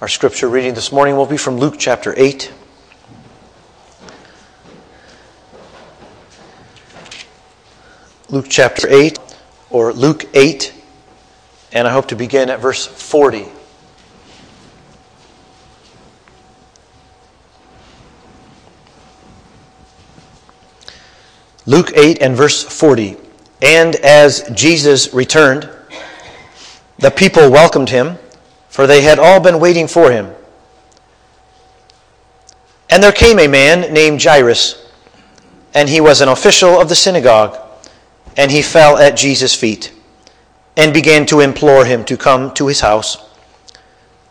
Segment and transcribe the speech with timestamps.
[0.00, 2.52] Our scripture reading this morning will be from Luke chapter 8.
[8.28, 9.18] Luke chapter 8,
[9.70, 10.72] or Luke 8,
[11.72, 13.48] and I hope to begin at verse 40.
[21.66, 23.16] Luke 8 and verse 40.
[23.62, 25.68] And as Jesus returned,
[27.00, 28.16] the people welcomed him,
[28.78, 30.32] for they had all been waiting for him.
[32.88, 34.88] And there came a man named Jairus,
[35.74, 37.58] and he was an official of the synagogue
[38.36, 39.92] and he fell at Jesus' feet
[40.76, 43.28] and began to implore him to come to his house.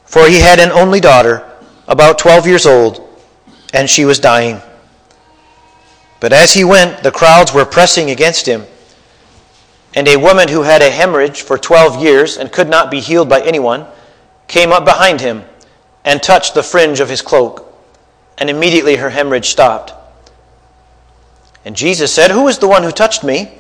[0.06, 1.46] For he had an only daughter,
[1.90, 3.06] about 12 years old,
[3.74, 4.62] and she was dying.
[6.22, 8.64] But as he went, the crowds were pressing against him.
[9.94, 13.28] And a woman who had a hemorrhage for 12 years and could not be healed
[13.28, 13.86] by anyone
[14.48, 15.44] came up behind him
[16.04, 17.64] and touched the fringe of his cloak.
[18.38, 19.94] And immediately her hemorrhage stopped.
[21.66, 23.52] And Jesus said, Who is the one who touched me?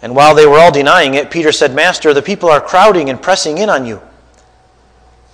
[0.00, 3.20] And while they were all denying it, Peter said, Master, the people are crowding and
[3.20, 4.00] pressing in on you.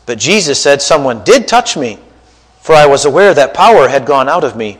[0.06, 1.98] But Jesus said, Someone did touch me,
[2.60, 4.78] for I was aware that power had gone out of me.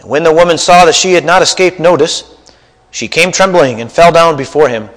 [0.00, 2.34] And when the woman saw that she had not escaped notice,
[2.90, 4.88] she came trembling and fell down before him,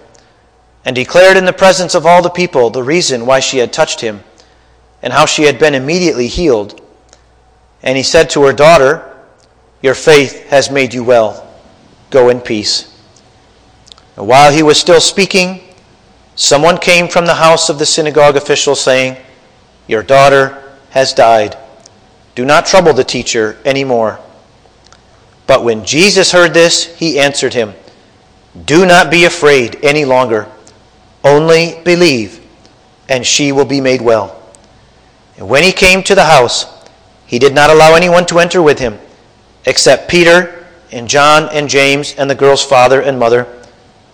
[0.85, 4.01] and declared in the presence of all the people the reason why she had touched
[4.01, 4.23] him,
[5.01, 6.81] and how she had been immediately healed.
[7.83, 9.17] And he said to her daughter,
[9.81, 11.45] Your faith has made you well.
[12.09, 12.97] Go in peace.
[14.17, 15.61] And while he was still speaking,
[16.35, 19.17] someone came from the house of the synagogue official saying,
[19.87, 21.57] Your daughter has died.
[22.35, 24.19] Do not trouble the teacher anymore.
[25.47, 27.73] But when Jesus heard this, he answered him,
[28.65, 30.47] Do not be afraid any longer.
[31.23, 32.45] Only believe,
[33.07, 34.41] and she will be made well.
[35.37, 36.65] And when he came to the house,
[37.25, 38.97] he did not allow anyone to enter with him,
[39.65, 43.47] except Peter and John and James and the girl's father and mother.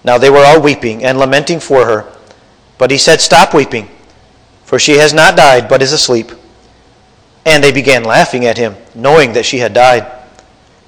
[0.03, 2.11] Now they were all weeping and lamenting for her.
[2.77, 3.89] But he said, Stop weeping,
[4.63, 6.31] for she has not died, but is asleep.
[7.45, 10.11] And they began laughing at him, knowing that she had died.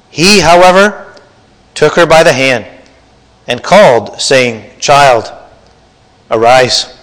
[0.10, 1.16] He, however,
[1.74, 2.66] took her by the hand
[3.48, 5.32] and called, saying, Child,
[6.30, 6.98] arise.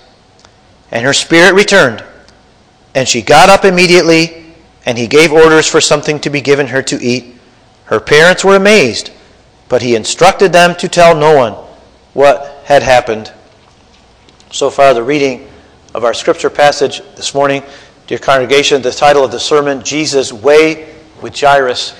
[0.91, 2.05] And her spirit returned,
[2.95, 4.55] and she got up immediately,
[4.87, 7.35] and he gave orders for something to be given her to eat.
[7.87, 9.11] Her parents were amazed,
[9.69, 11.53] but he instructed them to tell no one
[12.13, 13.33] what had happened.
[14.53, 15.49] So far, the reading
[15.95, 17.63] of our scripture passage this morning,
[18.07, 21.93] dear congregation, the title of the sermon, Jesus' Way with Jairus.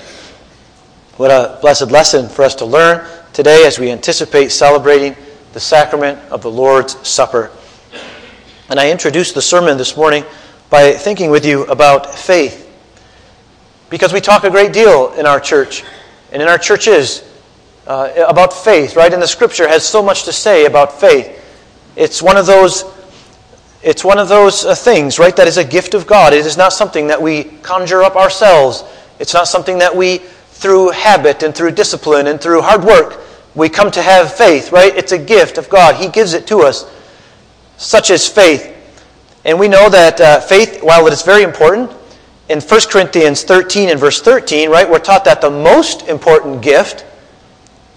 [1.17, 5.15] What a blessed lesson for us to learn today as we anticipate celebrating
[5.55, 7.49] the sacrament of the Lord's Supper.
[8.67, 10.25] And I introduced the sermon this morning
[10.69, 12.69] by thinking with you about faith.
[13.89, 15.85] Because we talk a great deal in our church
[16.33, 17.23] and in our churches
[17.87, 19.13] uh, about faith, right?
[19.13, 21.41] And the scripture has so much to say about faith.
[21.95, 22.83] It's one of those,
[23.81, 26.33] it's one of those uh, things, right, that is a gift of God.
[26.33, 28.83] It is not something that we conjure up ourselves.
[29.19, 33.21] It's not something that we, through habit and through discipline and through hard work,
[33.55, 34.95] we come to have faith, right?
[34.95, 35.95] It's a gift of God.
[35.95, 36.91] He gives it to us.
[37.77, 38.73] Such as faith.
[39.45, 41.91] And we know that uh, faith, while it is very important,
[42.49, 47.05] in 1 Corinthians 13 and verse 13, right, we're taught that the most important gift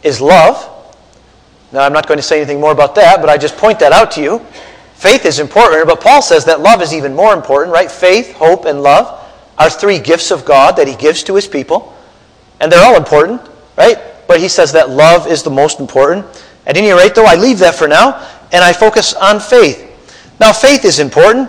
[0.02, 0.74] is love.
[1.72, 3.92] Now, I'm not going to say anything more about that, but I just point that
[3.92, 4.38] out to you.
[4.94, 7.90] Faith is important, but Paul says that love is even more important, right?
[7.90, 9.24] Faith, hope, and love
[9.58, 11.94] are three gifts of God that he gives to his people.
[12.60, 13.40] And they're all important,
[13.76, 13.98] right?
[14.28, 16.24] But he says that love is the most important.
[16.66, 19.84] At any rate, though, I leave that for now and I focus on faith.
[20.38, 21.48] Now, faith is important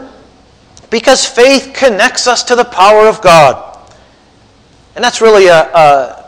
[0.89, 3.77] because faith connects us to the power of God.
[4.95, 6.19] And that's really a, a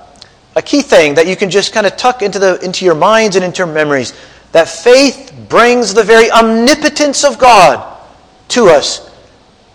[0.56, 3.36] a key thing that you can just kind of tuck into, the, into your minds
[3.36, 4.14] and into your memories
[4.52, 7.98] that faith brings the very omnipotence of God
[8.50, 9.10] to us.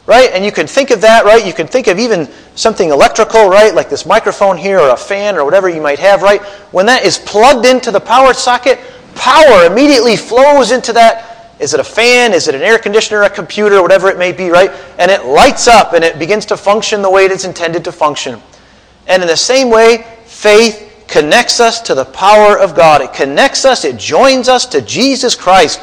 [0.06, 0.30] Right?
[0.32, 1.44] And you can think of that, right?
[1.44, 3.74] You can think of even something electrical, right?
[3.74, 6.40] Like this microphone here or a fan or whatever you might have, right?
[6.70, 8.78] When that is plugged into the power socket,
[9.16, 11.56] power immediately flows into that.
[11.58, 12.34] Is it a fan?
[12.34, 14.70] Is it an air conditioner, a computer, whatever it may be, right?
[14.98, 17.92] And it lights up and it begins to function the way it is intended to
[17.92, 18.40] function.
[19.08, 20.04] And in the same way,
[20.36, 23.00] Faith connects us to the power of God.
[23.00, 25.80] It connects us, it joins us to Jesus Christ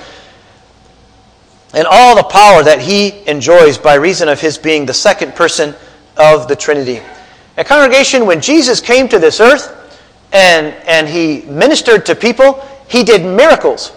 [1.73, 5.73] and all the power that he enjoys by reason of his being the second person
[6.17, 7.01] of the Trinity.
[7.57, 9.99] A congregation, when Jesus came to this earth
[10.31, 13.91] and, and he ministered to people, he did miracles.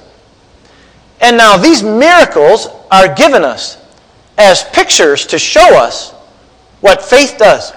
[1.20, 3.78] And now these miracles are given us
[4.38, 6.12] as pictures to show us
[6.80, 7.72] what faith does.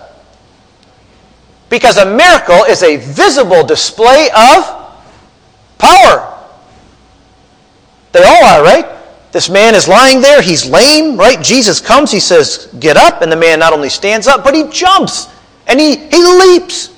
[1.69, 4.63] Because a miracle is a visible display of
[5.77, 6.37] power.
[8.11, 8.98] They all are, right?
[9.31, 10.41] This man is lying there.
[10.41, 11.41] He's lame, right?
[11.41, 12.11] Jesus comes.
[12.11, 13.21] He says, Get up.
[13.21, 15.27] And the man not only stands up, but he jumps
[15.67, 16.95] and he, he leaps,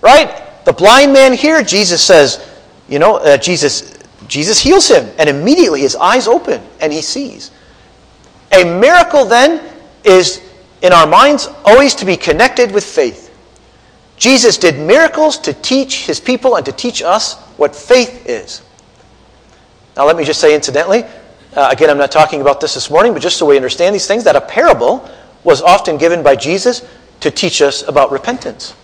[0.00, 0.42] right?
[0.64, 2.48] The blind man here, Jesus says,
[2.88, 5.08] You know, uh, Jesus, Jesus heals him.
[5.18, 7.50] And immediately his eyes open and he sees.
[8.52, 9.62] A miracle then
[10.02, 10.40] is,
[10.80, 13.24] in our minds, always to be connected with faith.
[14.16, 18.62] Jesus did miracles to teach his people and to teach us what faith is.
[19.94, 21.04] Now, let me just say, incidentally,
[21.56, 24.06] uh, again, I'm not talking about this this morning, but just so we understand these
[24.06, 25.08] things, that a parable
[25.42, 26.86] was often given by Jesus
[27.20, 28.74] to teach us about repentance.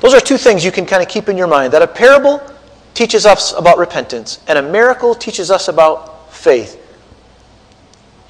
[0.00, 2.42] Those are two things you can kind of keep in your mind that a parable
[2.94, 6.84] teaches us about repentance, and a miracle teaches us about faith.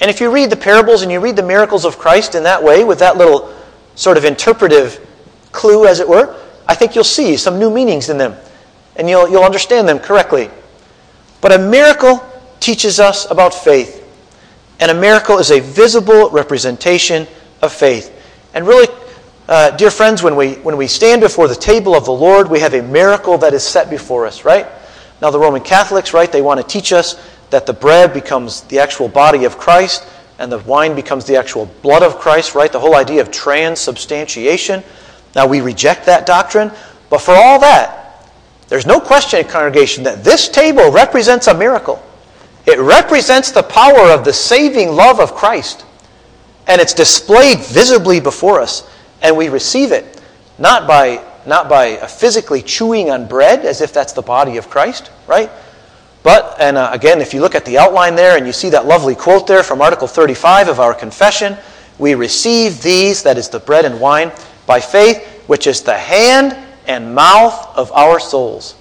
[0.01, 2.63] And if you read the parables and you read the miracles of Christ in that
[2.63, 3.53] way, with that little
[3.97, 5.05] sort of interpretive
[5.51, 6.37] clue, as it were,
[6.69, 8.37] I think you'll see some new meanings in them,
[8.95, 10.51] and you'll, you'll understand them correctly.
[11.41, 12.25] But a miracle
[12.61, 14.05] teaches us about faith.
[14.81, 17.27] And a miracle is a visible representation
[17.63, 18.15] of faith.
[18.55, 18.89] And really,
[19.49, 22.61] uh, dear friends, when we, when we stand before the table of the Lord, we
[22.61, 24.67] have a miracle that is set before us, right?
[25.21, 27.21] Now, the Roman Catholics, right, they want to teach us
[27.51, 30.07] that the bread becomes the actual body of Christ
[30.39, 32.71] and the wine becomes the actual blood of Christ, right?
[32.71, 34.85] The whole idea of transubstantiation.
[35.35, 36.71] Now, we reject that doctrine,
[37.11, 38.29] but for all that,
[38.69, 42.03] there's no question, in congregation, that this table represents a miracle.
[42.69, 45.87] It represents the power of the saving love of Christ.
[46.67, 48.87] And it's displayed visibly before us.
[49.23, 50.21] And we receive it
[50.59, 55.11] not by, not by physically chewing on bread as if that's the body of Christ,
[55.27, 55.51] right?
[56.23, 58.85] But, and uh, again, if you look at the outline there and you see that
[58.85, 61.57] lovely quote there from Article 35 of our confession,
[61.99, 64.31] we receive these, that is the bread and wine,
[64.67, 66.55] by faith, which is the hand
[66.87, 68.78] and mouth of our souls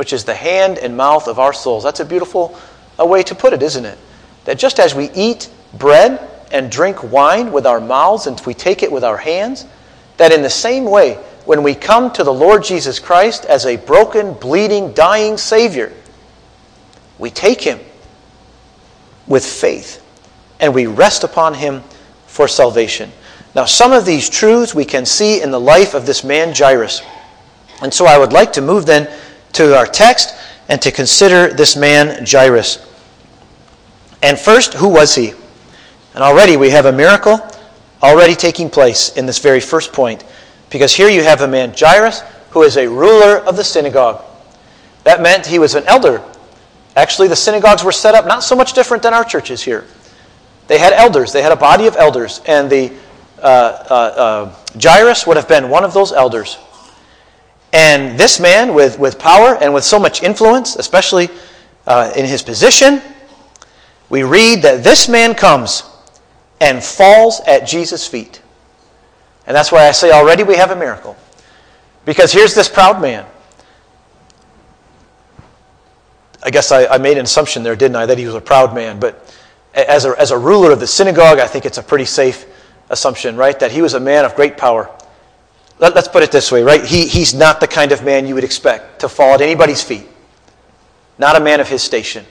[0.00, 1.84] which is the hand and mouth of our souls.
[1.84, 2.56] That's a beautiful
[2.98, 3.98] a way to put it, isn't it?
[4.46, 8.82] That just as we eat bread and drink wine with our mouths and we take
[8.82, 9.66] it with our hands,
[10.16, 13.76] that in the same way, when we come to the Lord Jesus Christ as a
[13.76, 15.92] broken, bleeding, dying Savior,
[17.18, 17.78] we take Him
[19.26, 20.02] with faith
[20.60, 21.82] and we rest upon Him
[22.26, 23.12] for salvation.
[23.54, 27.02] Now, some of these truths we can see in the life of this man Jairus.
[27.82, 29.06] And so I would like to move then
[29.52, 30.34] to our text
[30.68, 32.86] and to consider this man Jairus.
[34.22, 35.30] And first, who was he?
[36.14, 37.40] And already we have a miracle
[38.02, 40.24] already taking place in this very first point.
[40.70, 44.24] Because here you have a man, Jairus, who is a ruler of the synagogue.
[45.04, 46.22] That meant he was an elder.
[46.96, 49.86] Actually, the synagogues were set up not so much different than our churches here.
[50.66, 52.92] They had elders, they had a body of elders, and the
[53.42, 56.58] uh, uh, uh, Jairus would have been one of those elders.
[57.72, 61.28] And this man, with, with power and with so much influence, especially
[61.86, 63.00] uh, in his position,
[64.08, 65.84] we read that this man comes
[66.60, 68.42] and falls at Jesus' feet.
[69.46, 71.16] And that's why I say already we have a miracle.
[72.04, 73.24] Because here's this proud man.
[76.42, 78.74] I guess I, I, made an assumption there, didn't I, that he was a proud
[78.74, 78.98] man.
[78.98, 79.34] But
[79.74, 82.46] as a, as a ruler of the synagogue, I think it's a pretty safe
[82.88, 83.58] assumption, right?
[83.60, 84.90] That he was a man of great power.
[85.80, 86.84] Let, us put it this way, right?
[86.84, 90.06] He, he's not the kind of man you would expect to fall at anybody's feet,
[91.18, 92.26] not a man of his station.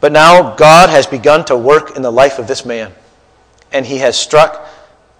[0.00, 2.90] But now God has begun to work in the life of this man,
[3.70, 4.66] and he has struck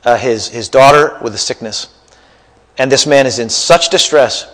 [0.05, 1.95] uh, his, his daughter with a sickness.
[2.79, 4.51] And this man is in such distress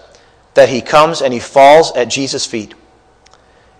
[0.54, 2.74] that he comes and he falls at Jesus' feet.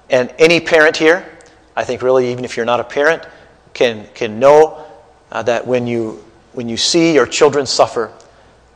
[0.08, 1.28] And any parent here,
[1.74, 3.26] I think really, even if you're not a parent,
[3.74, 4.86] can, can know
[5.32, 8.12] uh, that when you, when you see your children suffer,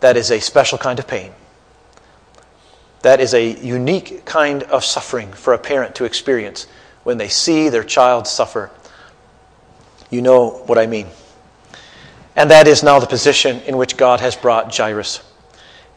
[0.02, 1.32] that is a special kind of pain.
[3.02, 6.66] That is a unique kind of suffering for a parent to experience
[7.04, 8.70] when they see their child suffer.
[10.10, 11.06] You know what I mean.
[12.34, 15.22] And that is now the position in which God has brought Jairus.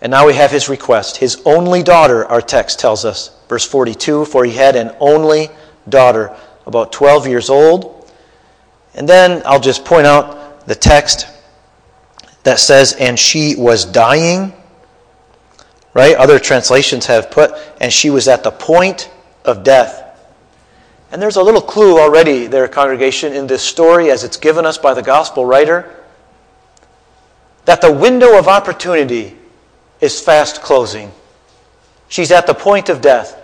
[0.01, 1.17] And now we have his request.
[1.17, 5.49] His only daughter, our text tells us, verse 42 For he had an only
[5.89, 6.35] daughter,
[6.67, 8.11] about 12 years old.
[8.93, 11.27] And then I'll just point out the text
[12.45, 14.53] that says, and she was dying.
[15.93, 16.15] Right?
[16.15, 19.11] Other translations have put, and she was at the point
[19.43, 20.01] of death.
[21.11, 24.77] And there's a little clue already there, congregation, in this story as it's given us
[24.77, 25.93] by the gospel writer
[27.65, 29.35] that the window of opportunity
[29.99, 31.11] is fast closing.
[32.09, 33.41] She's at the point of death.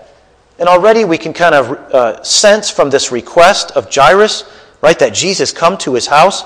[0.59, 4.43] And already we can kind of uh, sense from this request of Jairus
[4.81, 6.43] right, that Jesus come to his house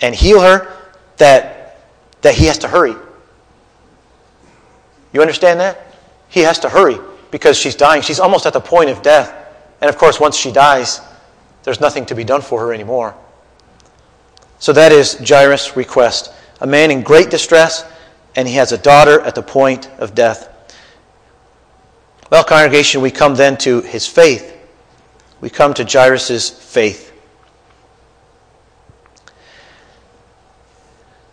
[0.00, 0.72] and heal her,
[1.18, 1.53] that,
[2.24, 2.96] that he has to hurry.
[5.12, 5.94] You understand that?
[6.28, 6.98] He has to hurry
[7.30, 8.00] because she's dying.
[8.00, 9.32] She's almost at the point of death.
[9.82, 11.02] And of course, once she dies,
[11.64, 13.14] there's nothing to be done for her anymore.
[14.58, 16.32] So that is Jairus' request.
[16.62, 17.84] A man in great distress,
[18.36, 20.48] and he has a daughter at the point of death.
[22.30, 24.50] Well, congregation, we come then to his faith.
[25.42, 27.12] We come to Jairus' faith.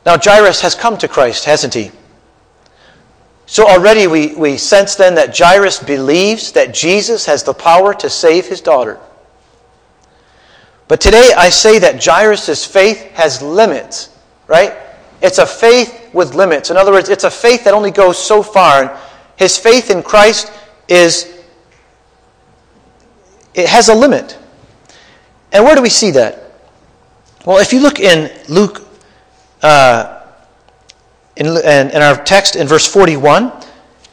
[0.06, 1.92] Now, Jairus has come to Christ, hasn't he?
[3.46, 8.10] So already we, we sense then that Jairus believes that Jesus has the power to
[8.10, 9.00] save his daughter.
[10.88, 14.10] But today I say that Jairus' faith has limits,
[14.48, 14.74] right?
[15.22, 16.70] It's a faith with limits.
[16.70, 18.84] In other words, it's a faith that only goes so far.
[18.84, 19.00] And
[19.38, 20.52] His faith in Christ
[20.88, 21.42] is,
[23.54, 24.38] it has a limit.
[25.52, 26.52] And where do we see that?
[27.46, 28.88] Well, if you look in Luke,
[29.62, 30.22] uh,
[31.36, 33.52] in, in our text in verse 41,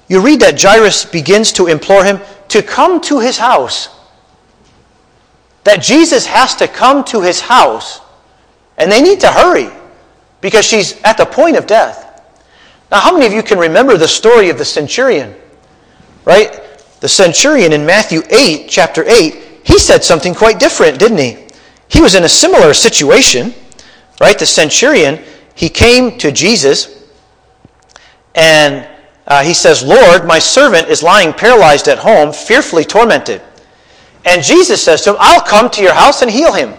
[0.09, 3.89] you read that Jairus begins to implore him to come to his house.
[5.65, 8.01] That Jesus has to come to his house.
[8.79, 9.69] And they need to hurry
[10.41, 12.07] because she's at the point of death.
[12.91, 15.35] Now, how many of you can remember the story of the centurion?
[16.25, 16.63] Right?
[17.01, 21.47] The centurion in Matthew 8, chapter 8, he said something quite different, didn't he?
[21.89, 23.53] He was in a similar situation,
[24.21, 24.39] right?
[24.39, 25.23] The centurion,
[25.59, 27.03] he came to Jesus
[28.37, 28.87] and
[29.27, 33.43] uh, he says, Lord, my servant is lying paralyzed at home, fearfully tormented.
[34.25, 36.75] And Jesus says to him, I'll come to your house and heal him.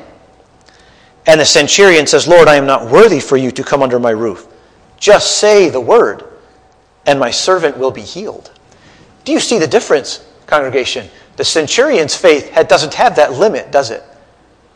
[1.27, 4.11] And the centurion says, Lord, I am not worthy for you to come under my
[4.11, 4.47] roof.
[4.97, 6.23] Just say the word,
[7.05, 8.49] and my servant will be healed.
[9.25, 11.09] Do you see the difference, congregation?
[11.35, 14.03] The centurion's faith doesn't have that limit, does it?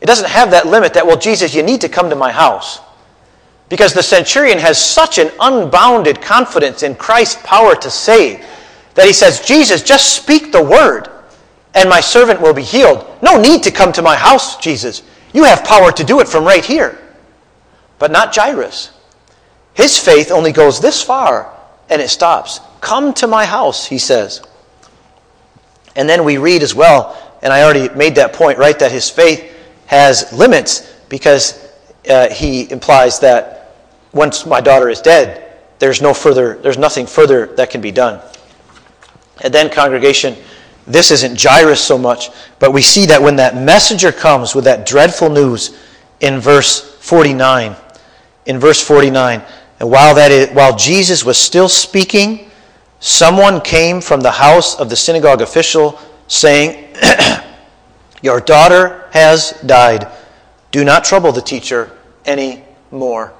[0.01, 2.81] It doesn't have that limit that, well, Jesus, you need to come to my house.
[3.73, 8.45] Because the centurion has such an unbounded confidence in Christ's power to save
[8.93, 11.09] that he says, Jesus, just speak the word
[11.73, 13.03] and my servant will be healed.
[13.23, 15.01] No need to come to my house, Jesus.
[15.33, 16.99] You have power to do it from right here.
[17.97, 18.91] But not Jairus.
[19.73, 21.51] His faith only goes this far
[21.89, 22.59] and it stops.
[22.79, 24.43] Come to my house, he says.
[25.95, 29.09] And then we read as well, and I already made that point, right, that his
[29.09, 29.51] faith
[29.87, 31.67] has limits because
[32.07, 33.62] uh, he implies that
[34.13, 38.21] once my daughter is dead, there's no further, there's nothing further that can be done.
[39.41, 40.35] And then, congregation,
[40.85, 42.29] this isn't Jairus so much,
[42.59, 45.77] but we see that when that messenger comes with that dreadful news
[46.19, 47.75] in verse 49,
[48.45, 49.41] in verse 49,
[49.79, 52.49] and while, that is, while Jesus was still speaking,
[52.99, 56.95] someone came from the house of the synagogue official saying,
[58.21, 60.07] Your daughter has died.
[60.71, 61.91] Do not trouble the teacher
[62.25, 63.33] any more.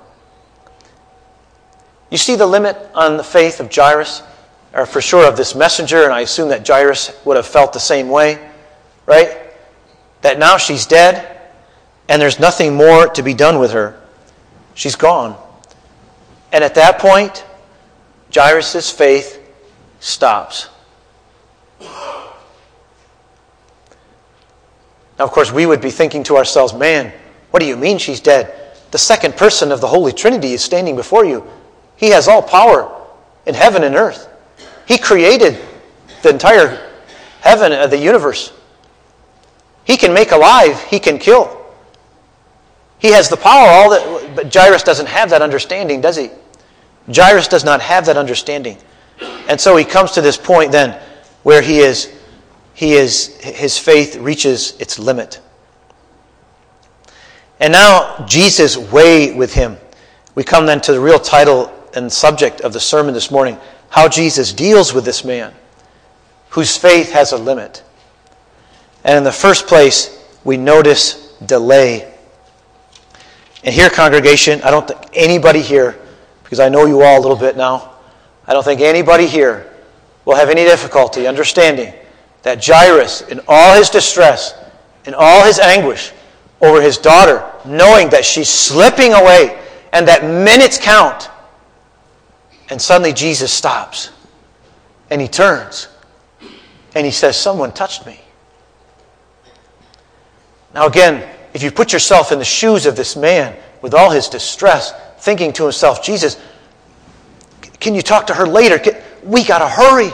[2.14, 4.22] You see the limit on the faith of Jairus?
[4.74, 7.80] or for sure of this messenger, and I assume that Jairus would have felt the
[7.80, 8.40] same way,
[9.06, 9.38] right?
[10.22, 11.42] That now she's dead,
[12.10, 14.00] and there's nothing more to be done with her.
[14.74, 15.40] She's gone.
[16.52, 17.46] And at that point,
[18.34, 19.40] Jairus' faith
[20.00, 20.70] stops.
[25.20, 27.14] Now, of course, we would be thinking to ourselves, man,
[27.52, 28.76] what do you mean she's dead?
[28.90, 31.48] The second person of the Holy Trinity is standing before you.
[31.96, 32.90] He has all power
[33.46, 34.28] in heaven and earth.
[34.88, 35.58] He created
[36.22, 36.92] the entire
[37.42, 38.54] heaven, uh, the universe.
[39.86, 41.60] He can make alive, he can kill.
[43.00, 46.30] He has the power, all that, but Jairus doesn't have that understanding, does he?
[47.14, 48.78] Jairus does not have that understanding.
[49.50, 51.00] And so he comes to this point then
[51.44, 52.14] where he is,
[52.74, 55.42] he is, his faith reaches its limit.
[57.60, 59.78] And now Jesus way with him.
[60.36, 63.58] We come then to the real title and subject of the sermon this morning
[63.90, 65.54] how Jesus deals with this man
[66.50, 67.84] whose faith has a limit.
[69.04, 72.12] And in the first place, we notice delay.
[73.64, 76.00] And here, congregation, I don't think anybody here,
[76.44, 77.94] because I know you all a little bit now,
[78.46, 79.72] I don't think anybody here
[80.26, 81.94] will have any difficulty understanding
[82.44, 84.54] that Jairus, in all his distress,
[85.06, 86.12] in all his anguish
[86.62, 89.60] over his daughter, knowing that she's slipping away
[89.92, 91.30] and that minutes count,
[92.74, 94.10] and suddenly Jesus stops
[95.12, 95.90] and he turns
[96.96, 98.20] and he says, Someone touched me.
[100.74, 104.28] Now, again, if you put yourself in the shoes of this man with all his
[104.28, 106.42] distress, thinking to himself, Jesus,
[107.80, 108.82] can you talk to her later?
[109.22, 110.12] We got to hurry.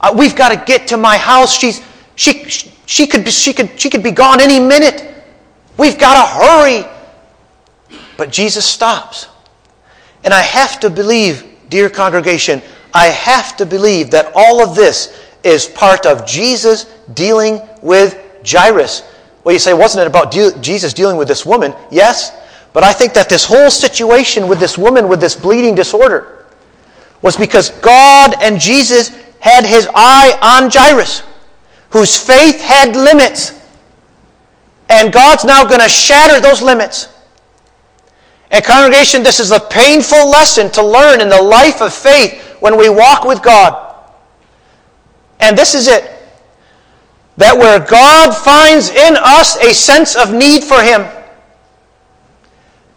[0.00, 1.54] Uh, we've got to get to my house.
[1.54, 1.82] She's,
[2.16, 2.44] she,
[2.86, 5.14] she, could be, she, could, she could be gone any minute.
[5.76, 8.00] We've got to hurry.
[8.16, 9.28] But Jesus stops.
[10.24, 12.60] And I have to believe, dear congregation,
[12.92, 19.02] I have to believe that all of this is part of Jesus dealing with Jairus.
[19.42, 20.30] Well, you say, wasn't it about
[20.62, 21.74] Jesus dealing with this woman?
[21.90, 22.30] Yes,
[22.74, 26.44] but I think that this whole situation with this woman with this bleeding disorder
[27.22, 29.08] was because God and Jesus
[29.40, 31.22] had his eye on Jairus,
[31.88, 33.58] whose faith had limits.
[34.90, 37.08] And God's now going to shatter those limits.
[38.52, 42.76] And, congregation, this is a painful lesson to learn in the life of faith when
[42.76, 43.96] we walk with God.
[45.40, 46.10] And this is it
[47.38, 51.06] that where God finds in us a sense of need for Him,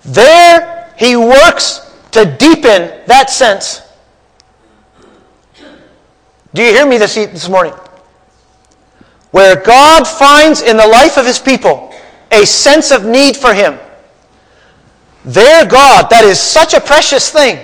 [0.03, 3.81] there He works to deepen that sense.
[6.53, 7.73] Do you hear me this, this morning?
[9.31, 11.93] Where God finds in the life of His people
[12.31, 13.79] a sense of need for Him,
[15.25, 17.57] their God, that is such a precious thing,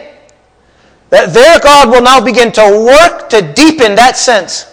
[1.11, 4.65] that their God will now begin to work to deepen that sense.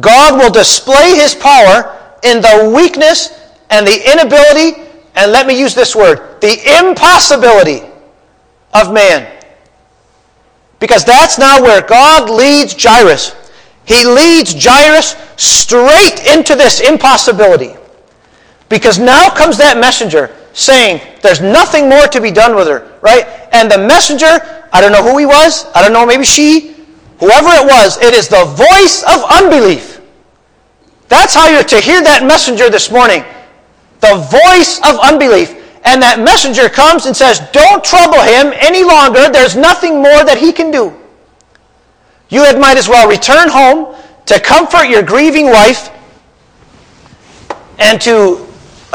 [0.00, 4.82] God will display his power in the weakness and the inability,
[5.14, 7.82] and let me use this word, the impossibility
[8.74, 9.32] of man.
[10.80, 13.34] Because that's now where God leads Jairus.
[13.84, 17.76] He leads Jairus straight into this impossibility.
[18.68, 23.26] Because now comes that messenger saying, There's nothing more to be done with her, right?
[23.52, 26.76] And the messenger, I don't know who he was, I don't know, maybe she,
[27.18, 30.00] Whoever it was, it is the voice of unbelief.
[31.08, 33.24] That's how you're to hear that messenger this morning.
[34.00, 35.54] The voice of unbelief.
[35.84, 39.30] And that messenger comes and says, Don't trouble him any longer.
[39.30, 40.92] There's nothing more that he can do.
[42.28, 43.96] You had might as well return home
[44.26, 45.90] to comfort your grieving wife
[47.78, 48.46] and to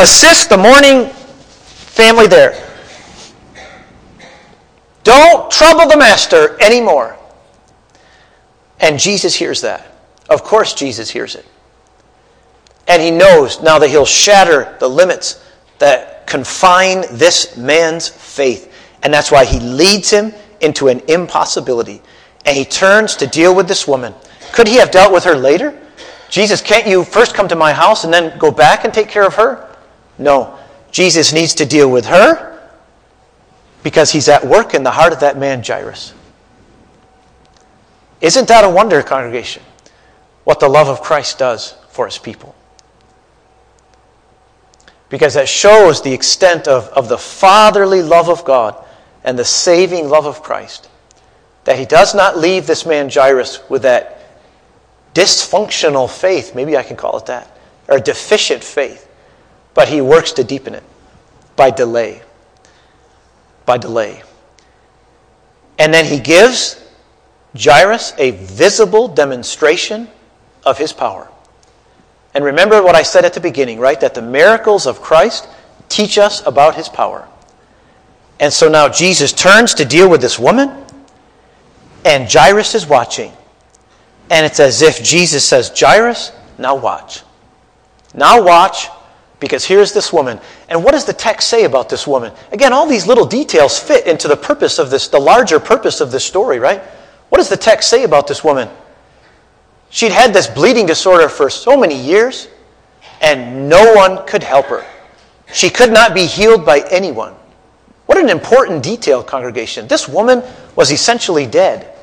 [0.02, 2.68] assist the mourning family there.
[5.04, 7.18] Don't trouble the master anymore.
[8.80, 9.88] And Jesus hears that.
[10.30, 11.46] Of course, Jesus hears it.
[12.88, 15.44] And he knows now that he'll shatter the limits
[15.80, 18.74] that confine this man's faith.
[19.04, 22.02] And that's why he leads him into an impossibility.
[22.46, 24.14] And he turns to deal with this woman.
[24.52, 25.78] Could he have dealt with her later?
[26.30, 29.26] Jesus, can't you first come to my house and then go back and take care
[29.26, 29.71] of her?
[30.18, 30.58] No.
[30.92, 32.60] Jesus needs to deal with her
[33.84, 36.14] because he's at work in the heart of that man, Jairus.
[38.20, 39.64] Isn't that a wonder, congregation?
[40.44, 42.56] What the love of Christ does for his people.
[45.10, 48.76] Because that shows the extent of, of the fatherly love of God
[49.24, 50.90] and the saving love of Christ.
[51.66, 54.22] That he does not leave this man Jairus with that
[55.14, 59.08] dysfunctional faith, maybe I can call it that, or deficient faith,
[59.74, 60.84] but he works to deepen it
[61.56, 62.22] by delay.
[63.66, 64.24] By delay.
[65.80, 66.82] And then he gives
[67.60, 70.08] Jairus a visible demonstration
[70.66, 71.28] of his power.
[72.34, 74.00] And remember what I said at the beginning, right?
[74.00, 75.48] That the miracles of Christ
[75.90, 77.28] teach us about his power.
[78.40, 80.72] And so now Jesus turns to deal with this woman,
[82.06, 83.32] and Jairus is watching.
[84.30, 87.22] And it's as if Jesus says, Jairus, now watch.
[88.14, 88.88] Now watch,
[89.42, 90.40] because here's this woman.
[90.70, 92.32] And what does the text say about this woman?
[92.54, 96.12] Again, all these little details fit into the purpose of this, the larger purpose of
[96.12, 96.82] this story, right?
[97.30, 98.70] What does the text say about this woman?
[99.90, 102.50] She'd had this bleeding disorder for so many years,
[103.20, 104.86] and no one could help her.
[105.52, 107.34] She could not be healed by anyone.
[108.06, 109.88] What an important detail, congregation.
[109.88, 110.44] This woman
[110.76, 111.94] was essentially dead.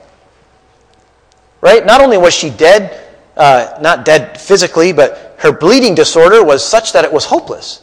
[1.61, 1.87] Right?
[1.87, 6.93] Not only was she dead, uh, not dead physically, but her bleeding disorder was such
[6.93, 7.83] that it was hopeless.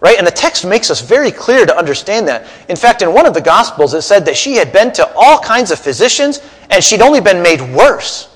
[0.00, 0.18] Right?
[0.18, 2.46] And the text makes us very clear to understand that.
[2.68, 5.38] In fact, in one of the Gospels, it said that she had been to all
[5.38, 8.28] kinds of physicians and she'd only been made worse.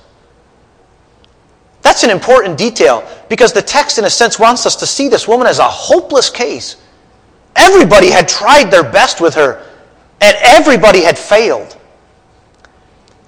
[1.83, 5.29] That's an important detail because the text, in a sense, wants us to see this
[5.29, 6.77] woman as a hopeless case.
[7.55, 9.65] Everybody had tried their best with her,
[10.21, 11.77] and everybody had failed.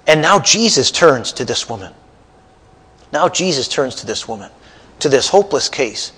[0.07, 1.93] And now Jesus turns to this woman.
[3.11, 4.51] Now Jesus turns to this woman,
[5.01, 6.13] to this hopeless case.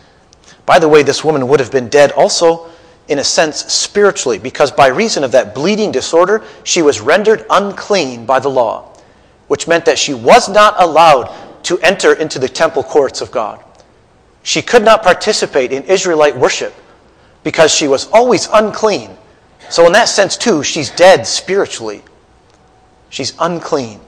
[0.65, 2.69] By the way, this woman would have been dead also,
[3.07, 8.25] in a sense, spiritually, because by reason of that bleeding disorder, she was rendered unclean
[8.25, 8.93] by the law,
[9.47, 13.63] which meant that she was not allowed to enter into the temple courts of God.
[14.43, 16.73] She could not participate in Israelite worship
[17.43, 19.11] because she was always unclean.
[19.69, 22.03] So, in that sense, too, she's dead spiritually.
[23.09, 23.99] She's unclean.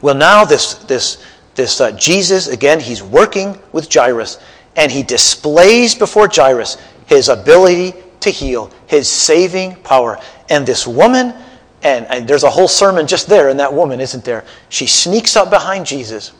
[0.00, 4.38] Well, now this, this, this uh, Jesus, again, he's working with Jairus,
[4.76, 10.18] and he displays before Jairus his ability to heal, his saving power.
[10.48, 11.34] And this woman,
[11.82, 14.44] and, and there's a whole sermon just there in that woman, isn't there?
[14.70, 16.32] She sneaks up behind Jesus.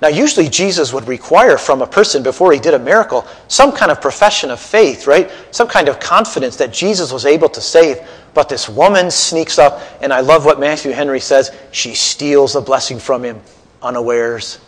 [0.00, 3.90] Now, usually Jesus would require from a person before he did a miracle some kind
[3.90, 5.30] of profession of faith, right?
[5.52, 7.98] Some kind of confidence that Jesus was able to save.
[8.34, 12.60] But this woman sneaks up, and I love what Matthew Henry says she steals the
[12.60, 13.40] blessing from him
[13.82, 14.58] unawares.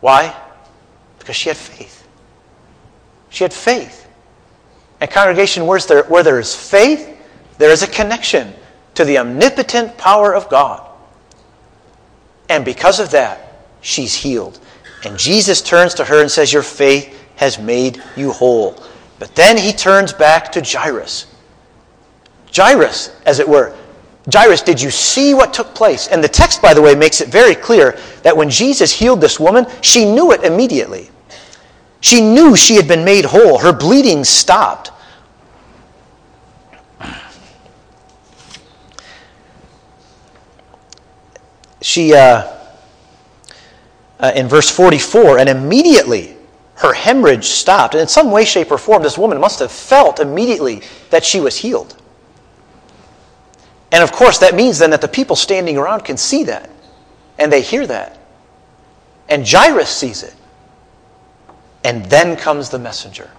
[0.00, 0.36] Why?
[1.18, 2.06] Because she had faith.
[3.30, 4.08] She had faith.
[5.00, 7.08] And congregation, where's there, where there is faith,
[7.58, 8.52] there is a connection
[8.94, 10.88] to the omnipotent power of God.
[12.48, 14.60] And because of that, she's healed.
[15.04, 18.82] And Jesus turns to her and says, Your faith has made you whole.
[19.18, 21.26] But then he turns back to Jairus.
[22.54, 23.76] Jairus, as it were,
[24.30, 26.06] Jairus, did you see what took place?
[26.06, 29.40] And the text, by the way, makes it very clear that when Jesus healed this
[29.40, 31.10] woman, she knew it immediately.
[32.00, 33.58] She knew she had been made whole.
[33.58, 34.90] Her bleeding stopped.
[41.80, 42.48] She, uh,
[44.20, 46.36] uh, in verse 44, and immediately
[46.76, 47.94] her hemorrhage stopped.
[47.94, 51.40] And in some way, shape, or form, this woman must have felt immediately that she
[51.40, 52.01] was healed.
[53.92, 56.70] And of course, that means then that the people standing around can see that
[57.38, 58.18] and they hear that.
[59.28, 60.34] And Jairus sees it.
[61.84, 63.30] And then comes the messenger.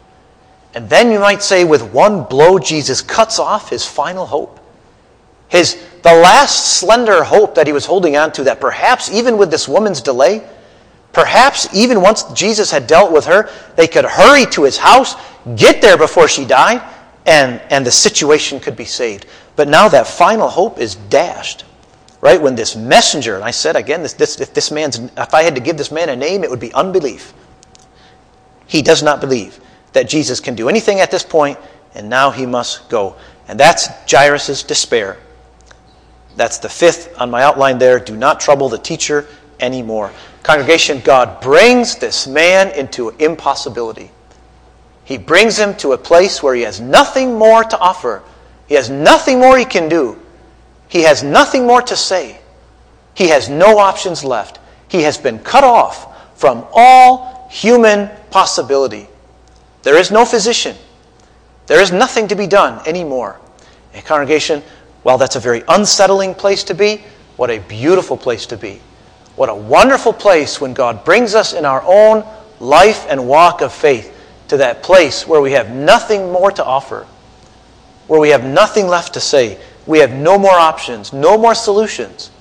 [0.74, 4.60] And then you might say, with one blow, Jesus cuts off his final hope.
[5.48, 9.52] His, the last slender hope that he was holding on to, that perhaps even with
[9.52, 10.46] this woman's delay,
[11.14, 15.16] perhaps even once Jesus had dealt with her, they could hurry to his house,
[15.56, 16.82] get there before she died,
[17.26, 19.28] and, and the situation could be saved.
[19.56, 21.66] But now that final hope is dashed.
[22.22, 22.42] Right?
[22.42, 25.56] When this messenger, and I said again, this, this, if this man's if I had
[25.56, 27.34] to give this man a name, it would be unbelief.
[28.66, 29.60] He does not believe
[29.92, 31.60] that Jesus can do anything at this point,
[31.94, 33.18] and now he must go.
[33.50, 35.18] And that's Jairus' despair.
[36.38, 38.00] That's the fifth on my outline there.
[38.00, 39.28] Do not trouble the teacher
[39.60, 40.12] anymore.
[40.44, 44.12] Congregation, God brings this man into impossibility.
[45.04, 48.24] He brings him to a place where he has nothing more to offer
[48.74, 50.20] he has nothing more he can do.
[50.88, 52.40] He has nothing more to say.
[53.14, 54.58] He has no options left.
[54.88, 59.08] He has been cut off from all human possibility.
[59.84, 60.76] There is no physician.
[61.68, 63.40] There is nothing to be done anymore.
[63.94, 64.64] A congregation,
[65.04, 67.04] well, that's a very unsettling place to be.
[67.36, 68.82] What a beautiful place to be.
[69.36, 72.26] What a wonderful place when God brings us in our own
[72.60, 74.12] life and walk of faith
[74.48, 77.06] to that place where we have nothing more to offer
[78.08, 79.60] where we have nothing left to say.
[79.86, 82.32] We have no more options, no more solutions.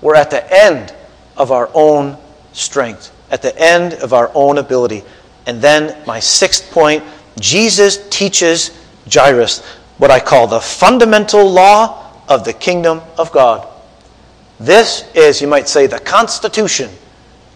[0.00, 0.94] We're at the end
[1.36, 2.16] of our own
[2.52, 5.04] strength, at the end of our own ability.
[5.46, 7.02] And then, my sixth point
[7.38, 8.70] Jesus teaches
[9.12, 9.64] Jairus
[9.98, 13.66] what I call the fundamental law of the kingdom of God.
[14.58, 16.90] This is, you might say, the constitution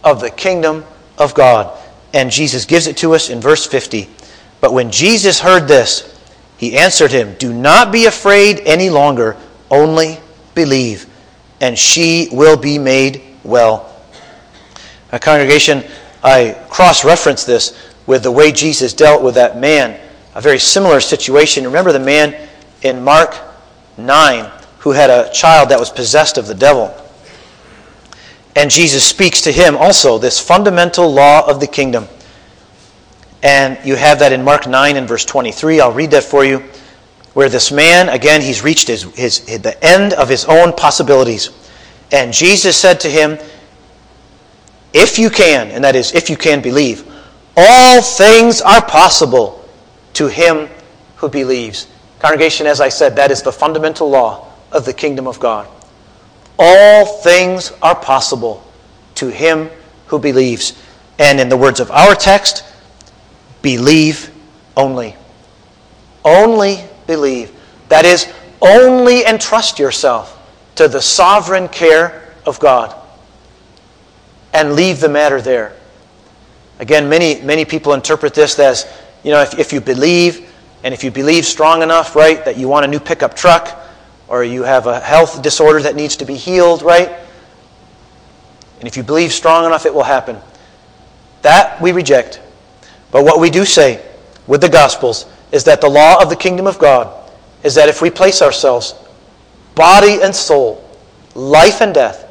[0.03, 0.85] of the kingdom
[1.17, 1.77] of God.
[2.13, 4.09] And Jesus gives it to us in verse 50.
[4.61, 6.14] But when Jesus heard this,
[6.57, 9.35] he answered him, Do not be afraid any longer,
[9.69, 10.19] only
[10.53, 11.07] believe,
[11.59, 13.93] and she will be made well.
[15.11, 15.83] My congregation,
[16.23, 19.99] I cross reference this with the way Jesus dealt with that man,
[20.33, 21.63] a very similar situation.
[21.65, 22.49] Remember the man
[22.81, 23.35] in Mark
[23.97, 26.95] 9 who had a child that was possessed of the devil.
[28.55, 32.07] And Jesus speaks to him also this fundamental law of the kingdom.
[33.45, 35.79] And you have that in Mark 9 and verse 23.
[35.79, 36.63] I'll read that for you.
[37.35, 41.51] Where this man, again, he's reached his, his, the end of his own possibilities.
[42.11, 43.37] And Jesus said to him,
[44.93, 47.07] If you can, and that is, if you can believe,
[47.55, 49.63] all things are possible
[50.13, 50.67] to him
[51.17, 51.87] who believes.
[52.17, 55.67] Congregation, as I said, that is the fundamental law of the kingdom of God.
[56.57, 58.63] All things are possible
[59.15, 59.69] to him
[60.07, 60.81] who believes.
[61.19, 62.63] And in the words of our text,
[63.65, 64.29] Believe
[64.77, 65.15] only.
[66.23, 67.51] Only believe.
[67.89, 70.39] That is, only entrust yourself
[70.75, 72.95] to the sovereign care of God
[74.53, 75.75] and leave the matter there.
[76.77, 78.85] Again, many, many people interpret this as,
[79.23, 80.47] you know, if, if you believe,
[80.83, 83.83] and if you believe strong enough, right, that you want a new pickup truck,
[84.27, 87.09] or you have a health disorder that needs to be healed, right?
[88.77, 90.37] And if you believe strong enough, it will happen.
[91.41, 92.41] That we reject.
[93.11, 94.03] But what we do say
[94.47, 97.31] with the Gospels is that the law of the kingdom of God
[97.63, 98.93] is that if we place ourselves,
[99.73, 100.87] body and soul,
[101.33, 102.25] life and death,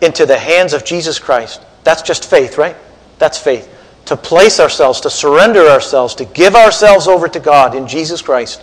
[0.00, 1.62] into the hands of Jesus Christ.
[1.84, 2.76] That's just faith, right?
[3.18, 3.68] That's faith.
[4.06, 8.62] To place ourselves, to surrender ourselves, to give ourselves over to God in Jesus Christ,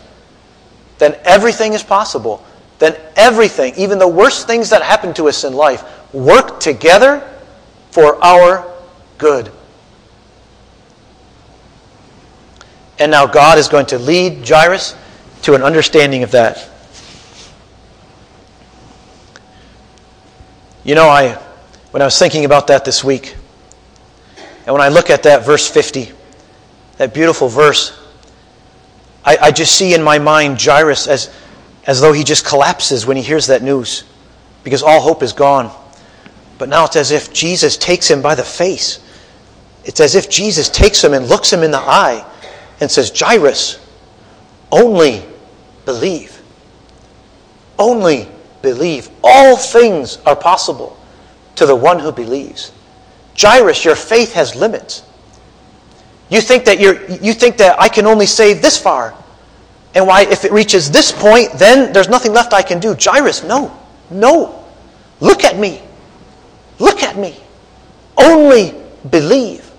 [0.98, 2.44] then everything is possible.
[2.80, 7.28] Then everything, even the worst things that happen to us in life, work together
[7.92, 8.72] for our
[9.18, 9.52] good.
[13.00, 14.96] And now God is going to lead Jairus
[15.44, 16.70] to an understanding of that.
[20.84, 21.34] You know, I
[21.92, 23.36] when I was thinking about that this week,
[24.66, 26.12] and when I look at that verse 50,
[26.98, 27.98] that beautiful verse,
[29.24, 31.34] I, I just see in my mind Jairus as,
[31.86, 34.04] as though he just collapses when he hears that news
[34.64, 35.74] because all hope is gone.
[36.58, 39.00] But now it's as if Jesus takes him by the face.
[39.86, 42.26] It's as if Jesus takes him and looks him in the eye
[42.80, 43.80] and says, Jairus,
[44.72, 45.24] only
[45.86, 46.42] believe.
[47.80, 48.28] Only
[48.62, 49.10] believe.
[49.24, 50.98] All things are possible
[51.56, 52.72] to the one who believes.
[53.40, 55.04] Jairus, your faith has limits.
[56.30, 59.14] You think that you're, you think that I can only save this far.
[59.96, 62.96] And why, if it reaches this point, then there's nothing left I can do.
[63.00, 63.76] Jairus, no,
[64.10, 64.66] no.
[65.20, 65.82] Look at me.
[66.80, 67.36] Look at me.
[68.18, 68.76] Only
[69.10, 69.72] believe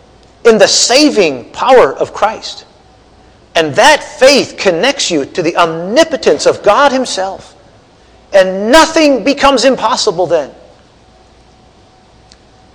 [0.44, 2.64] in the saving power of Christ.
[3.58, 7.56] And that faith connects you to the omnipotence of God Himself.
[8.32, 10.54] And nothing becomes impossible then.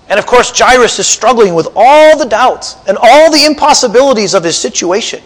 [0.10, 4.44] And of course, Jairus is struggling with all the doubts and all the impossibilities of
[4.44, 5.24] his situation.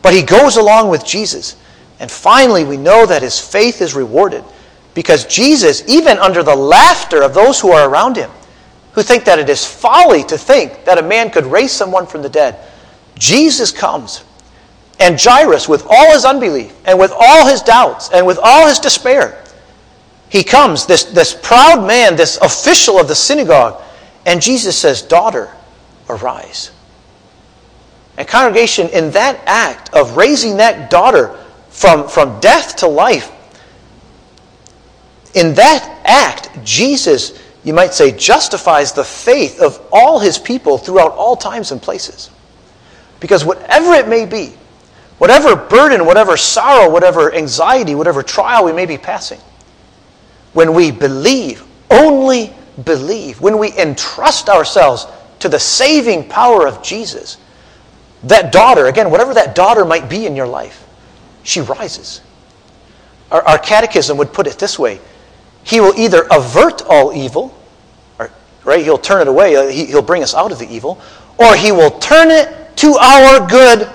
[0.00, 1.56] But he goes along with Jesus.
[1.98, 4.44] And finally, we know that his faith is rewarded
[4.94, 8.30] because Jesus, even under the laughter of those who are around him,
[8.92, 12.22] who think that it is folly to think that a man could raise someone from
[12.22, 12.60] the dead,
[13.18, 14.22] Jesus comes.
[14.98, 18.78] And Jairus, with all his unbelief and with all his doubts and with all his
[18.78, 19.44] despair,
[20.28, 23.82] he comes, this, this proud man, this official of the synagogue,
[24.24, 25.52] and Jesus says, Daughter,
[26.08, 26.72] arise.
[28.16, 33.30] And, congregation, in that act of raising that daughter from, from death to life,
[35.34, 41.12] in that act, Jesus, you might say, justifies the faith of all his people throughout
[41.12, 42.30] all times and places.
[43.20, 44.54] Because whatever it may be,
[45.18, 49.40] whatever burden, whatever sorrow, whatever anxiety, whatever trial we may be passing,
[50.52, 52.52] when we believe, only
[52.84, 55.06] believe, when we entrust ourselves
[55.38, 57.38] to the saving power of Jesus,
[58.24, 60.86] that daughter, again, whatever that daughter might be in your life,
[61.42, 62.20] she rises.
[63.30, 65.00] Our, our catechism would put it this way
[65.64, 67.56] He will either avert all evil,
[68.18, 68.30] or,
[68.64, 68.82] right?
[68.82, 71.00] He'll turn it away, uh, he, he'll bring us out of the evil,
[71.38, 73.88] or he will turn it to our good.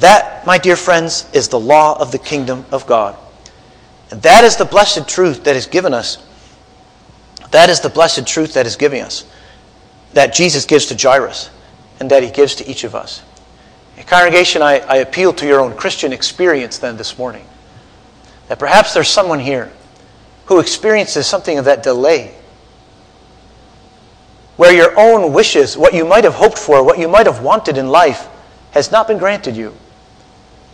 [0.00, 3.16] That, my dear friends, is the law of the kingdom of God.
[4.10, 6.18] And that is the blessed truth that is given us.
[7.50, 9.24] That is the blessed truth that is giving us.
[10.14, 11.50] That Jesus gives to Jairus
[12.00, 13.22] and that he gives to each of us.
[14.06, 17.44] Congregation, I, I appeal to your own Christian experience then this morning.
[18.46, 19.72] That perhaps there's someone here
[20.46, 22.34] who experiences something of that delay.
[24.56, 27.76] Where your own wishes, what you might have hoped for, what you might have wanted
[27.76, 28.28] in life,
[28.70, 29.74] has not been granted you.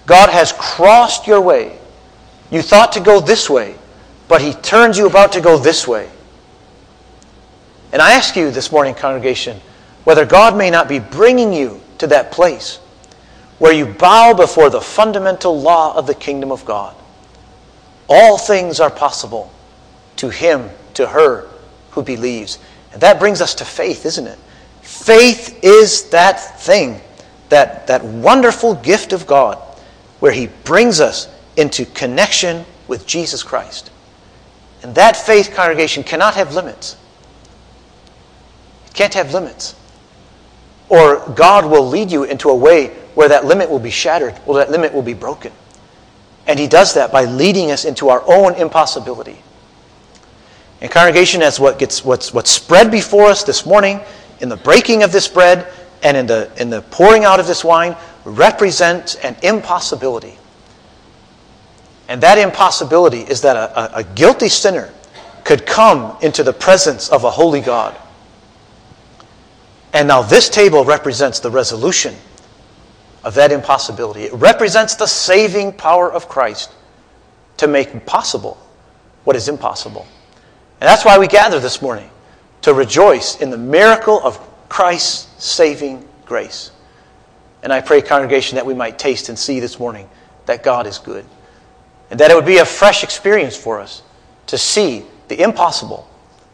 [0.06, 1.78] God has crossed your way
[2.50, 3.74] you thought to go this way,
[4.28, 6.08] but He turns you about to go this way.
[7.92, 9.60] And I ask you this morning, congregation,
[10.04, 12.76] whether God may not be bringing you to that place
[13.58, 16.94] where you bow before the fundamental law of the kingdom of God.
[18.08, 19.50] All things are possible
[20.16, 21.48] to him, to her
[21.90, 22.58] who believes.
[22.92, 24.38] And that brings us to faith, isn't it?
[24.82, 27.00] Faith is that thing,
[27.48, 29.58] that, that wonderful gift of God,
[30.24, 33.90] where he brings us into connection with Jesus Christ.
[34.82, 36.96] And that faith congregation cannot have limits.
[38.86, 39.74] It can't have limits.
[40.88, 44.54] Or God will lead you into a way where that limit will be shattered, or
[44.54, 45.52] that limit will be broken.
[46.46, 49.42] And He does that by leading us into our own impossibility.
[50.80, 54.00] And congregation, as what gets what's what's spread before us this morning
[54.40, 55.70] in the breaking of this bread
[56.02, 60.38] and in the in the pouring out of this wine represents an impossibility.
[62.08, 64.92] And that impossibility is that a, a, a guilty sinner
[65.44, 67.96] could come into the presence of a holy God.
[69.92, 72.14] And now this table represents the resolution
[73.22, 74.24] of that impossibility.
[74.24, 76.72] It represents the saving power of Christ
[77.58, 78.58] to make possible
[79.24, 80.06] what is impossible.
[80.80, 82.10] And that's why we gather this morning
[82.62, 86.72] to rejoice in the miracle of Christ's saving grace.
[87.64, 90.06] And I pray, congregation, that we might taste and see this morning
[90.44, 91.24] that God is good.
[92.10, 94.02] And that it would be a fresh experience for us
[94.48, 96.06] to see the impossible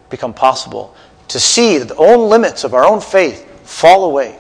[0.09, 0.95] become possible,
[1.29, 4.39] to see the own limits of our own faith fall away,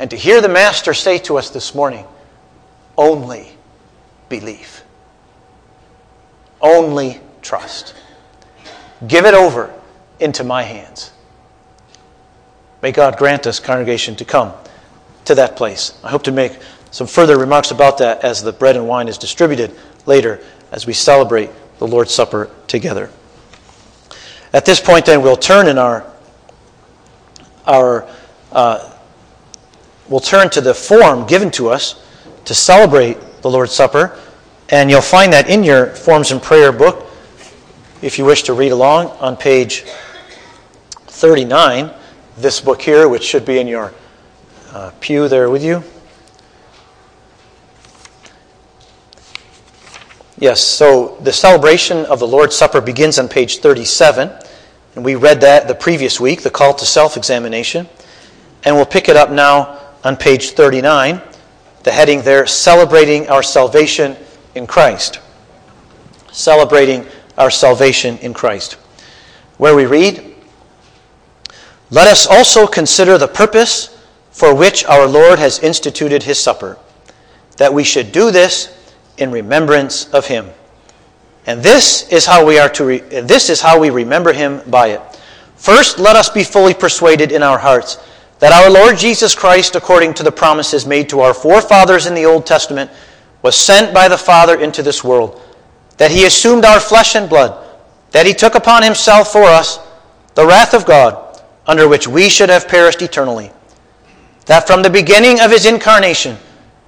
[0.00, 2.04] and to hear the Master say to us this morning,
[2.96, 3.48] only
[4.28, 4.82] believe.
[6.60, 7.94] Only trust.
[9.06, 9.72] Give it over
[10.18, 11.12] into my hands.
[12.82, 14.52] May God grant us, congregation, to come
[15.28, 15.98] to that place.
[16.02, 16.58] I hope to make
[16.90, 19.74] some further remarks about that as the bread and wine is distributed
[20.06, 20.40] later
[20.72, 23.10] as we celebrate the Lord's Supper together.
[24.54, 26.10] At this point, then, we'll turn in our,
[27.66, 28.08] our
[28.52, 28.90] uh,
[30.08, 32.02] we'll turn to the form given to us
[32.46, 34.18] to celebrate the Lord's Supper,
[34.70, 37.06] and you'll find that in your Forms and Prayer book,
[38.00, 39.84] if you wish to read along, on page
[41.08, 41.90] 39,
[42.38, 43.92] this book here, which should be in your
[44.72, 45.82] uh, pew there with you.
[50.38, 54.30] Yes, so the celebration of the Lord's Supper begins on page 37.
[54.94, 57.88] And we read that the previous week, the call to self examination.
[58.64, 61.20] And we'll pick it up now on page 39,
[61.82, 64.16] the heading there, Celebrating Our Salvation
[64.54, 65.20] in Christ.
[66.30, 67.04] Celebrating
[67.36, 68.74] Our Salvation in Christ.
[69.56, 70.36] Where we read,
[71.90, 73.97] Let us also consider the purpose
[74.30, 76.78] for which our Lord has instituted his supper,
[77.56, 78.74] that we should do this
[79.16, 80.48] in remembrance of him.
[81.46, 84.88] And this is how we are to re- this is how we remember him by
[84.88, 85.00] it.
[85.56, 87.98] First, let us be fully persuaded in our hearts
[88.38, 92.24] that our Lord Jesus Christ, according to the promises made to our forefathers in the
[92.24, 92.90] Old Testament,
[93.42, 95.42] was sent by the Father into this world,
[95.96, 97.66] that he assumed our flesh and blood,
[98.12, 99.80] that he took upon himself for us
[100.34, 103.50] the wrath of God, under which we should have perished eternally.
[104.48, 106.38] That from the beginning of his incarnation,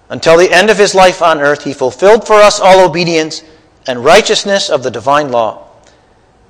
[0.08, 3.44] until the end of his life on earth, he fulfilled for us all obedience
[3.86, 5.68] and righteousness of the divine law.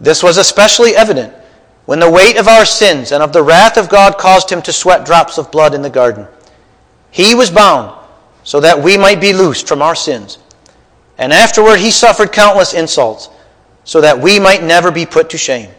[0.00, 1.34] This was especially evident
[1.84, 4.72] when the weight of our sins and of the wrath of God caused him to
[4.72, 6.26] sweat drops of blood in the garden.
[7.10, 7.98] He was bound
[8.44, 10.38] so that we might be loosed from our sins.
[11.18, 13.28] And afterward he suffered countless insults
[13.82, 15.70] so that we might never be put to shame.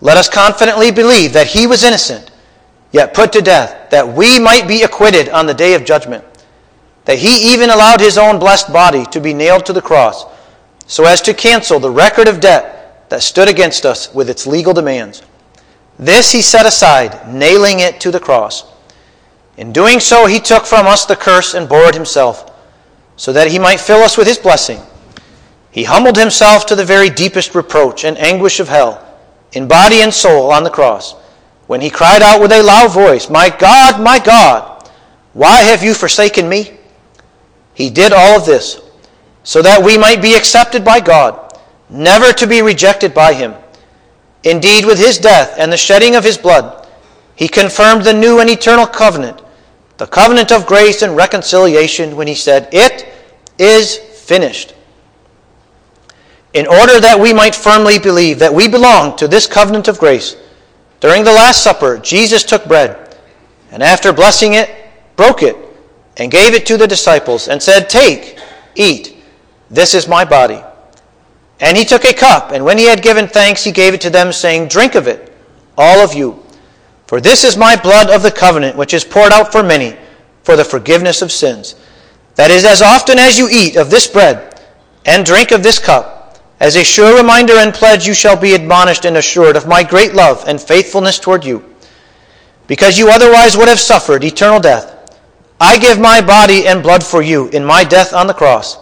[0.00, 2.30] Let us confidently believe that he was innocent,
[2.92, 6.24] yet put to death, that we might be acquitted on the day of judgment
[7.06, 10.26] that he even allowed his own blessed body to be nailed to the cross
[10.86, 14.74] so as to cancel the record of debt that stood against us with its legal
[14.74, 15.22] demands.
[15.98, 18.64] This he set aside, nailing it to the cross.
[19.56, 22.52] In doing so, he took from us the curse and bore it himself,
[23.16, 24.80] so that he might fill us with his blessing.
[25.70, 29.02] He humbled himself to the very deepest reproach and anguish of hell,
[29.52, 31.14] in body and soul, on the cross,
[31.66, 34.88] when he cried out with a loud voice, My God, my God,
[35.32, 36.78] why have you forsaken me?
[37.74, 38.80] He did all of this
[39.46, 43.54] so that we might be accepted by God, never to be rejected by Him.
[44.42, 46.88] Indeed, with His death and the shedding of His blood,
[47.36, 49.42] He confirmed the new and eternal covenant,
[49.98, 53.06] the covenant of grace and reconciliation, when He said, It
[53.58, 54.74] is finished.
[56.54, 60.36] In order that we might firmly believe that we belong to this covenant of grace,
[61.06, 63.16] during the Last Supper, Jesus took bread,
[63.70, 64.68] and after blessing it,
[65.14, 65.56] broke it
[66.16, 68.40] and gave it to the disciples and said, Take,
[68.74, 69.16] eat,
[69.70, 70.60] this is my body.
[71.60, 74.10] And he took a cup, and when he had given thanks, he gave it to
[74.10, 75.32] them, saying, Drink of it,
[75.78, 76.42] all of you.
[77.06, 79.96] For this is my blood of the covenant, which is poured out for many
[80.42, 81.76] for the forgiveness of sins.
[82.34, 84.60] That is, as often as you eat of this bread
[85.04, 86.15] and drink of this cup,
[86.58, 90.14] as a sure reminder and pledge, you shall be admonished and assured of my great
[90.14, 91.62] love and faithfulness toward you.
[92.66, 94.96] Because you otherwise would have suffered eternal death
[95.60, 98.76] I give my body and blood for you in my death on the cross.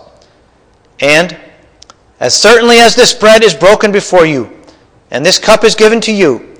[1.00, 1.36] And
[2.18, 4.50] as certainly as this bread is broken before you,
[5.10, 6.56] and this cup is given to you,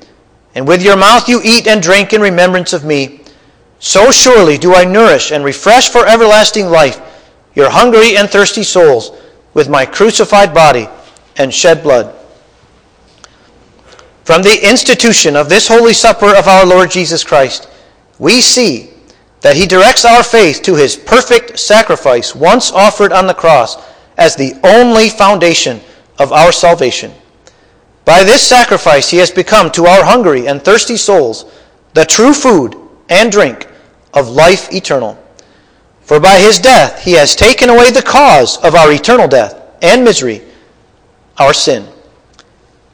[0.54, 3.22] and with your mouth you eat and drink in remembrance of me,
[3.80, 7.00] so surely do I nourish and refresh for everlasting life
[7.54, 9.20] your hungry and thirsty souls
[9.52, 10.88] with my crucified body
[11.36, 12.14] and shed blood.
[14.24, 17.68] From the institution of this holy supper of our Lord Jesus Christ,
[18.18, 18.90] we see
[19.42, 23.76] that he directs our faith to his perfect sacrifice once offered on the cross
[24.16, 25.80] as the only foundation
[26.18, 27.12] of our salvation.
[28.04, 31.44] By this sacrifice, he has become to our hungry and thirsty souls
[31.94, 32.76] the true food
[33.08, 33.68] and drink
[34.14, 35.18] of life eternal.
[36.02, 40.04] For by his death, he has taken away the cause of our eternal death and
[40.04, 40.42] misery,
[41.38, 41.86] our sin.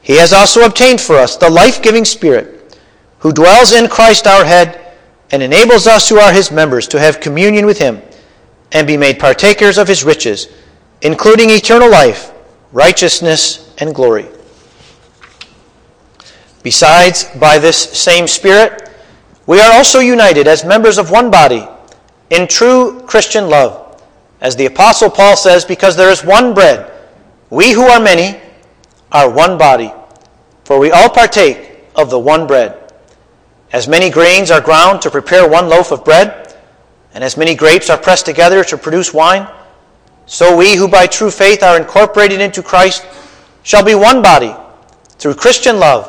[0.03, 2.79] He has also obtained for us the life giving Spirit,
[3.19, 4.97] who dwells in Christ our head
[5.31, 8.01] and enables us who are his members to have communion with him
[8.73, 10.49] and be made partakers of his riches,
[11.03, 12.33] including eternal life,
[12.73, 14.27] righteousness, and glory.
[16.63, 18.91] Besides, by this same Spirit,
[19.47, 21.67] we are also united as members of one body
[22.31, 24.03] in true Christian love.
[24.41, 26.91] As the Apostle Paul says, because there is one bread,
[27.51, 28.41] we who are many
[29.13, 29.93] are one body,
[30.65, 32.93] for we all partake of the one bread.
[33.73, 36.57] As many grains are ground to prepare one loaf of bread,
[37.13, 39.49] and as many grapes are pressed together to produce wine,
[40.27, 43.05] so we who by true faith are incorporated into Christ
[43.65, 44.55] shall be one body
[45.19, 46.09] through Christian love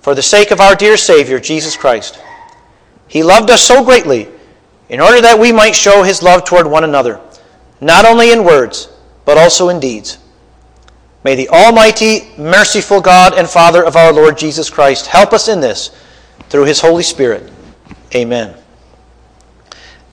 [0.00, 2.20] for the sake of our dear Savior, Jesus Christ.
[3.06, 4.28] He loved us so greatly
[4.88, 7.20] in order that we might show his love toward one another,
[7.80, 8.88] not only in words,
[9.24, 10.18] but also in deeds.
[11.24, 15.60] May the Almighty, merciful God and Father of our Lord Jesus Christ help us in
[15.60, 15.90] this
[16.48, 17.50] through his Holy Spirit.
[18.14, 18.61] Amen.